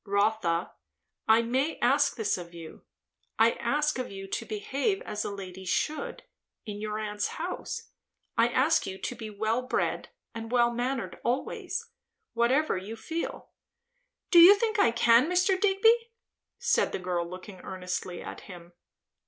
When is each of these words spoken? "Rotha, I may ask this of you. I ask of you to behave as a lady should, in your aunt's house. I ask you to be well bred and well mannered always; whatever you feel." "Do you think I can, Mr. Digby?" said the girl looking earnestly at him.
"Rotha, 0.03 0.71
I 1.27 1.43
may 1.43 1.77
ask 1.77 2.15
this 2.15 2.35
of 2.35 2.55
you. 2.55 2.81
I 3.37 3.51
ask 3.51 3.99
of 3.99 4.09
you 4.11 4.25
to 4.29 4.47
behave 4.47 4.99
as 5.03 5.23
a 5.23 5.29
lady 5.29 5.63
should, 5.63 6.23
in 6.65 6.81
your 6.81 6.97
aunt's 6.97 7.27
house. 7.37 7.91
I 8.35 8.47
ask 8.47 8.87
you 8.87 8.97
to 8.97 9.13
be 9.15 9.29
well 9.29 9.61
bred 9.61 10.09
and 10.33 10.51
well 10.51 10.71
mannered 10.71 11.19
always; 11.23 11.91
whatever 12.33 12.75
you 12.77 12.95
feel." 12.95 13.49
"Do 14.31 14.39
you 14.39 14.55
think 14.55 14.79
I 14.79 14.89
can, 14.89 15.29
Mr. 15.29 15.49
Digby?" 15.61 16.09
said 16.57 16.93
the 16.93 16.97
girl 16.97 17.29
looking 17.29 17.59
earnestly 17.61 18.23
at 18.23 18.41
him. 18.41 18.73